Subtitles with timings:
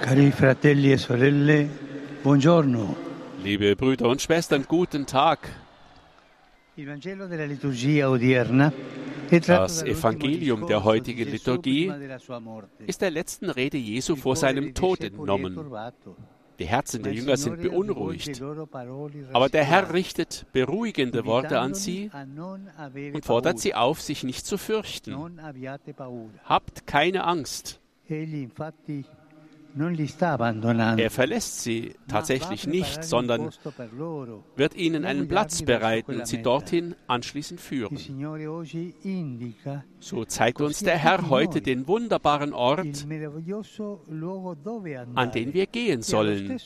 [0.00, 1.68] Cari fratelli e sorelle,
[2.22, 2.96] buongiorno.
[3.42, 5.40] Liebe Brüder und Schwestern, guten Tag.
[9.46, 11.92] Das Evangelium der heutigen Liturgie
[12.86, 15.70] ist der letzten Rede Jesu vor seinem Tod entnommen.
[16.58, 18.42] Die Herzen der Jünger sind beunruhigt.
[19.32, 22.10] Aber der Herr richtet beruhigende Worte an sie
[23.12, 25.14] und fordert sie auf, sich nicht zu fürchten.
[26.44, 27.80] Habt keine Angst.
[29.76, 33.50] Er verlässt sie tatsächlich nicht, sondern
[34.56, 37.98] wird ihnen einen Platz bereiten und sie dorthin anschließend führen.
[40.00, 43.06] So zeigt uns der Herr heute den wunderbaren Ort,
[45.14, 46.60] an den wir gehen E sollen.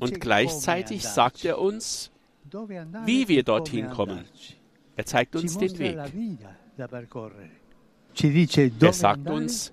[0.00, 2.10] Und gleichzeitig sagt er uns,
[3.04, 4.24] wie wir e dorthin kommen.
[4.96, 5.98] er zeigt uns den Weg.
[8.80, 9.72] Er sagt uns.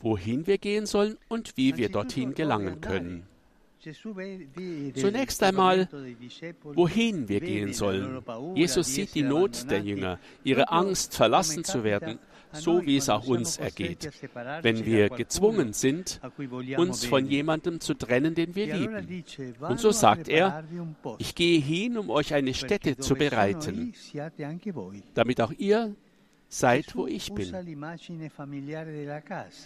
[0.00, 3.26] Wohin wir gehen sollen und wie wir dorthin gelangen können.
[4.94, 5.88] Zunächst einmal,
[6.62, 8.22] Wohin wir gehen sollen.
[8.54, 12.18] Jesus sieht die Not der Jünger, ihre Angst, verlassen zu werden,
[12.52, 14.10] so wie es auch uns ergeht,
[14.62, 16.20] wenn wir gezwungen sind,
[16.76, 19.24] uns von jemandem zu trennen, den wir E lieben.
[19.60, 20.64] Und so "Vado a sagt er,
[21.18, 25.52] Ich gehe hin, um euch eine Stätte zu bereiten, io, siate anche voi." damit auch
[25.52, 25.94] ihr
[26.52, 27.46] seid, wo ich bin.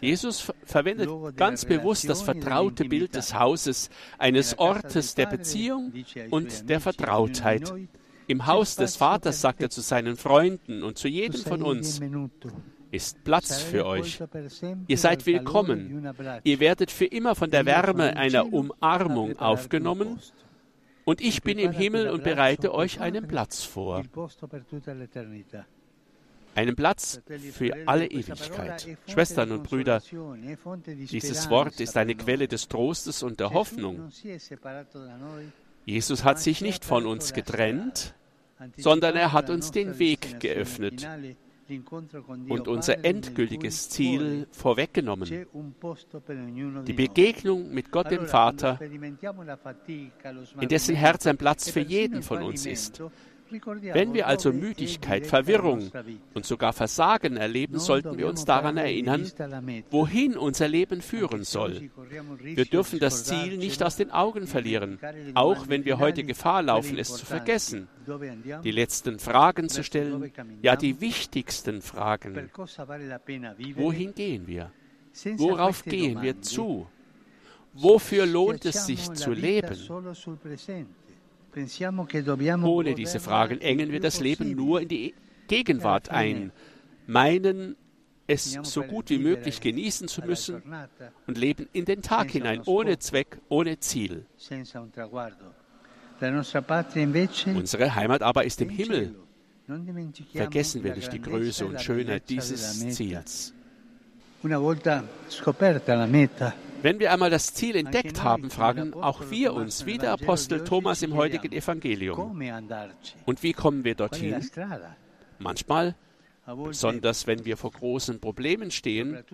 [0.02, 5.92] Jesus ver- verwendet ganz bewusst das vertraute Bild des Hauses, eines Ortes der Beziehung
[6.30, 7.72] und der Vertrautheit.
[8.27, 12.00] Im Haus des Vaters sagt er zu seinen Freunden und zu jedem von uns,
[12.90, 14.22] ist Platz für euch.
[14.86, 16.06] Ihr seid willkommen.
[16.44, 20.20] Ihr werdet für immer von der Wärme in einer Umarmung aufgenommen
[21.05, 24.02] und ich bin im Himmel und bereite euch einen Platz vor.
[26.55, 27.20] Einen Platz
[27.52, 28.97] für alle Ewigkeit.
[29.08, 30.02] Schwestern und Brüder,
[30.86, 34.11] dieses Wort ist eine Quelle des Trostes und der Hoffnung.
[35.84, 38.14] Jesus hat sich nicht von uns getrennt,
[38.77, 41.06] sondern er hat uns den Weg geöffnet
[42.48, 45.46] und unser endgültiges Ziel vorweggenommen.
[46.86, 48.78] Die Begegnung mit Gott dem Vater,
[50.61, 53.02] in dessen Herz ein Platz für jeden von uns ist.
[53.50, 55.90] Wenn wir also Müdigkeit, Verwirrung
[56.34, 59.30] und sogar Versagen erleben, sollten wir uns daran erinnern,
[59.90, 61.90] wohin unser Leben führen soll.
[62.42, 64.98] Wir dürfen das Ziel nicht aus den Augen verlieren,
[65.34, 67.88] auch wenn wir heute Gefahr laufen, es zu vergessen,
[68.64, 72.50] die letzten Fragen zu stellen, ja die wichtigsten Fragen.
[73.77, 74.70] Wohin gehen wir?
[75.36, 76.86] Worauf gehen wir zu?
[77.74, 79.77] Wofür lohnt es sich zu leben?
[82.64, 85.14] Ohne diese Fragen engen wir das Leben nur in die
[85.48, 86.52] Gegenwart ein,
[87.06, 87.76] meinen
[88.26, 90.62] es so gut wie möglich genießen zu müssen
[91.26, 94.26] und leben in den Tag hinein, ohne Zweck, ohne Ziel.
[97.54, 99.14] Unsere Heimat aber ist im Himmel.
[100.32, 103.54] Vergessen wir nicht die Größe und Schönheit dieses Ziels.
[106.82, 111.00] Wenn wir einmal das Ziel entdeckt haben, fragen auch wir uns, wie der Apostel Thomas
[111.00, 112.38] im heutigen Evangelium.
[113.24, 114.46] Und wie kommen wir dorthin?
[115.38, 115.94] Manchmal,
[116.46, 119.24] besonders wenn wir vor großen Problemen stehen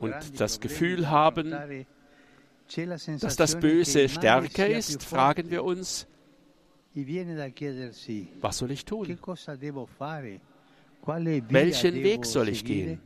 [0.00, 1.52] und das Gefühl haben,
[3.20, 6.06] dass das Böse stärker ist, fragen wir uns,
[8.40, 9.18] was soll ich tun?
[11.48, 13.00] Welchen Weg soll ich gehen?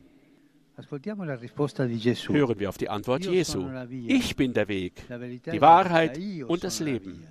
[0.77, 3.67] Hören wir auf die Antwort Jesu.
[4.07, 5.03] Ich bin der Weg,
[5.51, 7.27] die Wahrheit und das Leben.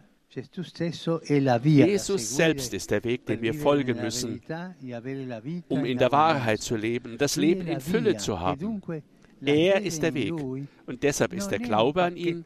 [1.64, 4.40] Jesus selbst ist der Weg, den wir folgen müssen,
[5.68, 8.80] um in der Wahrheit zu leben, das Leben in Fülle zu haben.
[9.44, 10.32] Er ist der Weg.
[10.86, 12.44] Und deshalb ist der Glaube an ihn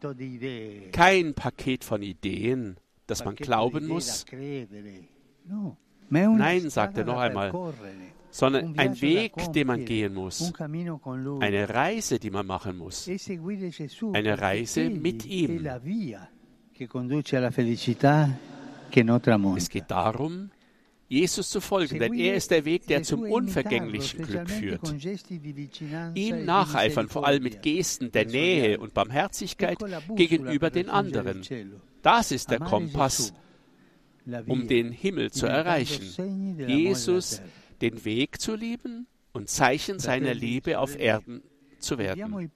[0.92, 2.76] kein Paket von Ideen,
[3.06, 4.24] das man glauben muss.
[6.08, 7.52] Nein, sagt er noch einmal,
[8.34, 13.08] sondern ein Weg, den man gehen muss, eine Reise, die man machen muss,
[14.12, 15.64] eine Reise mit ihm.
[19.56, 20.50] Es geht darum,
[21.06, 24.92] Jesus zu folgen, denn er ist der Weg, der zum unvergänglichen Glück führt.
[26.16, 29.78] Ihm nacheifern, vor allem mit Gesten der Nähe und Barmherzigkeit
[30.16, 31.42] gegenüber den anderen.
[32.02, 33.32] Das ist der Kompass,
[34.48, 36.58] um den Himmel zu erreichen.
[36.66, 37.40] Jesus
[37.80, 41.42] den Weg zu lieben und Zeichen seiner Liebe auf Erden
[41.78, 42.50] zu werden.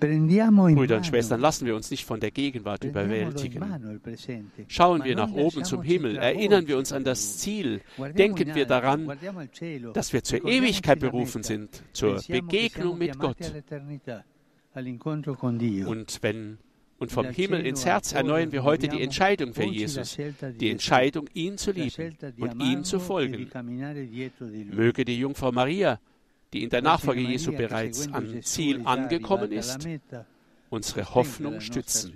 [0.00, 3.60] Brüder und Schwestern, lassen wir uns nicht von der Gegenwart überwältigen.
[4.68, 7.80] Schauen wir nach oben zum Himmel, erinnern wir uns an das Ziel,
[8.16, 9.10] denken wir daran,
[9.92, 13.38] dass wir zur Ewigkeit berufen sind, zur Begegnung mit Gott.
[14.74, 16.58] Und wenn
[16.98, 20.16] und vom Himmel ins Herz erneuern wir heute die Entscheidung für Jesus,
[20.60, 23.50] die Entscheidung, ihn zu lieben und ihm zu folgen.
[24.72, 25.98] Möge die Jungfrau Maria
[26.52, 29.86] die in der Nachfolge Jesu bereits am Ziel angekommen ist,
[30.70, 32.12] unsere Hoffnung stützen.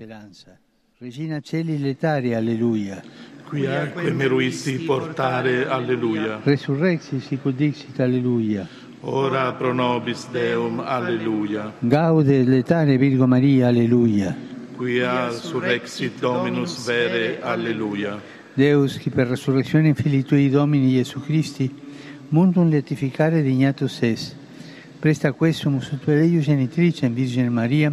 [1.00, 3.02] Regina Celi letare, alleluia.
[3.48, 6.40] Quiaque meruisti portare, alleluia.
[6.46, 8.68] Resurrexi sicut dixit, alleluia.
[9.02, 11.72] Ora pro nobis Deum, alleluia.
[11.80, 14.51] Gaude letare Virgo Maria, alleluia.
[14.76, 18.20] Quia surrexit Dominus vere, alleluia.
[18.54, 21.72] Deus, qui per resurrezione Filii Tui Domini Gesù Christi,
[22.28, 24.34] mundum letificare dignatus es.
[24.98, 27.92] Presta quesum ut Tua genitrice in Virgine Maria,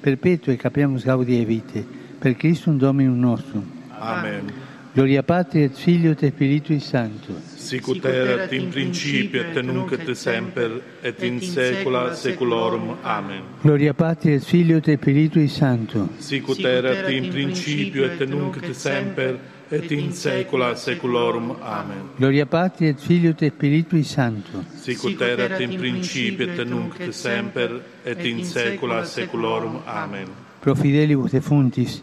[0.00, 1.84] perpetuo e capriamus gaudie vite,
[2.18, 3.64] per Christum Dominum nostrum.
[3.98, 4.52] Amen.
[4.92, 7.57] Gloria Patri et Filio et Spiritui Sancto.
[7.68, 12.96] Sicut erat in principio et nunc et semper et in saecula saeculorum.
[13.02, 13.42] Amen.
[13.60, 16.08] Gloria Patri et Filio et Spiritui Sancto.
[16.18, 19.36] Sicut erat in principio et nunc et semper
[19.68, 21.56] et in saecula saeculorum.
[21.60, 22.08] Amen.
[22.16, 24.64] Gloria Patri et Filio et Spiritui Sancto.
[24.74, 29.82] Sicut erat in principio et nunc et semper et in saecula saeculorum.
[29.84, 30.32] Amen.
[30.62, 32.02] Pro fidelibus defuntis,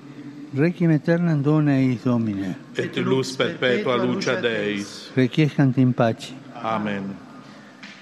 [0.55, 2.55] requiem aeternam dona eis Domine.
[2.77, 5.11] Et luz perpetua lucia Deis.
[5.15, 6.33] Requiescant in pace.
[6.55, 7.15] Amen.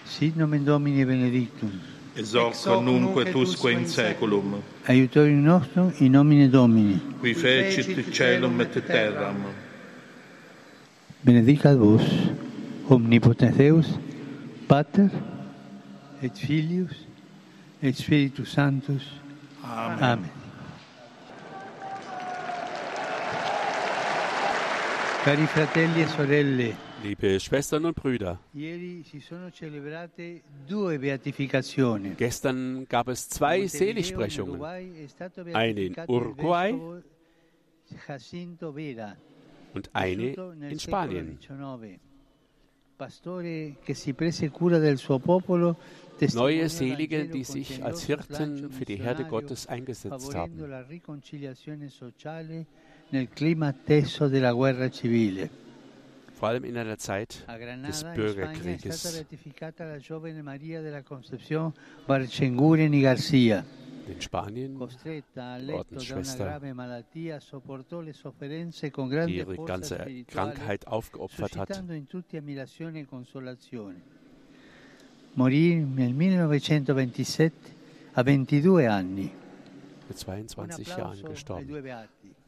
[0.06, 1.72] Sit nomen Domini benedictum.
[2.16, 4.62] Ex hoc nunc et usque in saeculum.
[4.88, 7.00] Aiutorium nostrum in nomine Domini.
[7.22, 9.38] Qui fecit celum et terram.
[11.24, 12.04] Benedicat vos,
[12.90, 13.98] omnipotens Deus,
[14.68, 15.10] Pater,
[16.22, 17.08] et Filius,
[17.82, 19.04] et Spiritus Sanctus.
[19.64, 20.04] Amen.
[20.04, 20.43] Amen.
[27.02, 28.40] Liebe Schwestern und Brüder,
[32.18, 34.62] gestern gab es zwei Seligsprechungen.
[35.54, 36.74] Eine in Uruguay
[39.74, 40.34] und eine
[40.70, 41.40] in Spanien.
[46.34, 50.60] Neue Selige, die sich als Hirten für die Herde Gottes eingesetzt haben.
[56.34, 57.46] Vor allem in einer Zeit
[57.88, 59.24] des Bürgerkrieges.
[64.06, 66.60] In Spanien, Ordensschwester,
[69.28, 71.84] die ihre ganze Krankheit aufgeopfert hat.
[75.36, 77.52] Morì nel 1927
[78.16, 79.32] a 22 anni.
[80.10, 81.70] Mit Un 22 Jahren gestorben.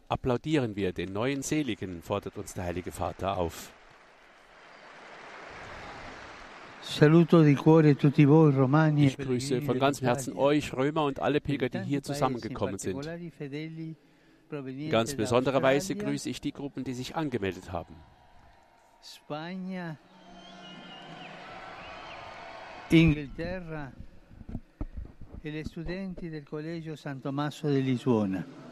[0.07, 3.72] Applaudieren wir den neuen Seligen, fordert uns der Heilige Vater auf.
[7.02, 12.78] Romani Ich e grüße von ganzem Herzen euch Römer und alle Pilger, die hier zusammengekommen
[12.78, 13.04] sind.
[14.92, 17.96] ganz da besonderer Weise Australia, grüße ich die Gruppen, die sich angemeldet haben.
[22.90, 23.92] Inghilterra
[25.42, 28.64] e le studenti del Collegio San Tommaso di Lisbona.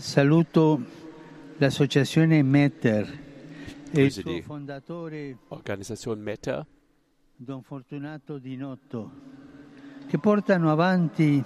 [0.00, 0.82] Saluto
[1.58, 3.18] l'associazione Metter
[3.90, 6.66] e il suo fondatore Organisation Metter,
[7.36, 9.10] Don Fortunato Dinotto,
[10.06, 11.44] che portano avanti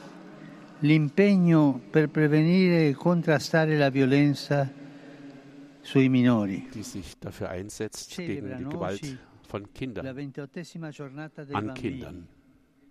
[0.78, 4.70] l'impegno per prevenire e contrastare la violenza
[5.80, 6.68] sui minori.
[6.70, 11.90] die sich dafür einsetzt gegen die Gewalt von la Kindern ventottesima giornata dei an bambini,
[11.90, 12.26] Kindern.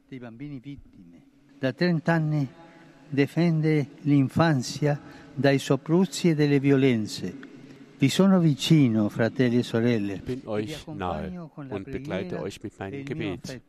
[0.10, 1.24] dei bambini vittime.
[1.58, 2.48] Da 30 anni
[3.08, 5.00] difende l'infanzia
[5.34, 7.52] dai sopruzi e dalle violenze.
[7.98, 10.14] Vi sono vicino, fratelli e sorelle.
[10.16, 13.62] Ich bin euch nahe und begleite euch mit e meinem mio Gebet.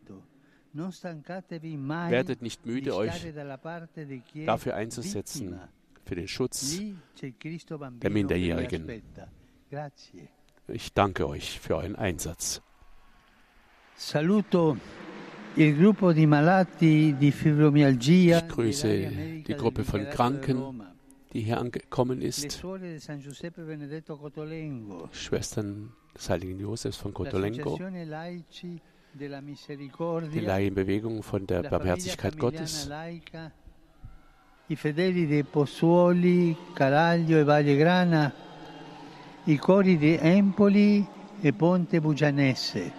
[2.11, 3.33] Werdet nicht müde, euch
[4.45, 5.61] dafür einzusetzen,
[6.05, 6.81] für den Schutz.
[8.01, 9.03] Der Minderjährigen.
[10.67, 12.61] Ich danke euch für euren Einsatz.
[13.97, 14.77] Saluto
[15.55, 20.94] il gruppo di malati di fibromialgia Ich grüße die Gruppe von Kranken.
[21.35, 22.65] Die hier angekommen ist.
[25.13, 27.13] Schwestern des Heiligen Josefs von
[29.17, 32.91] della die Laienbewegung von der Barmherzigkeit Gottes,
[34.67, 38.33] i fedeli dei Pozzuoli, Caraglio e Valle Grana,
[39.45, 41.07] i cori di Empoli
[41.41, 42.93] e Ponte Bugianese.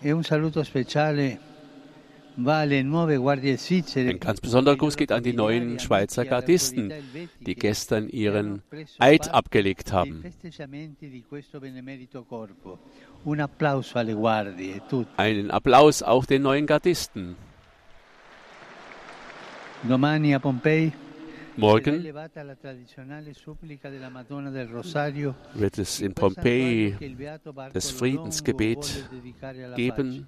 [0.00, 1.45] E un saluto speciale
[2.38, 6.92] Ein ganz besonderer Gruß geht an die neuen Schweizer Gardisten,
[7.40, 8.62] die gestern ihren
[8.98, 10.22] Eid abgelegt haben.
[15.16, 17.36] Einen Applaus auch den neuen Gardisten.
[21.58, 22.04] Morgen
[25.54, 26.96] wird es in Pompeji
[27.72, 29.08] das Friedensgebet
[29.74, 30.26] geben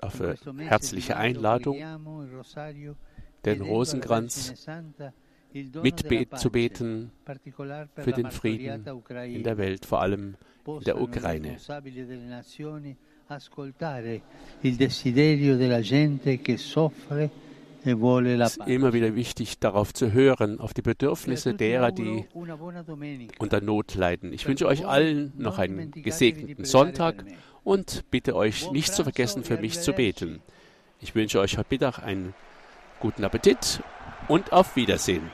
[0.00, 1.76] dafür herzliche Einladung,
[3.44, 4.66] den Rosenkranz
[5.52, 7.10] mitzubeten
[7.96, 8.86] für den Frieden
[9.24, 11.56] in der Welt, vor allem in der Ukraine.
[14.62, 14.70] E
[17.84, 22.26] es ist immer wieder wichtig, darauf zu hören, auf die Bedürfnisse derer, die
[23.38, 24.32] unter Not leiden.
[24.32, 27.24] Ich wünsche euch allen noch einen gesegneten Sonntag
[27.64, 30.40] und bitte euch nicht zu vergessen, für mich zu beten.
[31.00, 32.34] Ich wünsche euch heute Mittag einen
[33.00, 33.82] guten Appetit
[34.28, 35.30] und auf Wiedersehen.